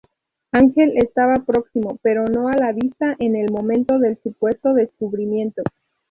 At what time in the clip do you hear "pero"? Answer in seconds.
2.01-2.25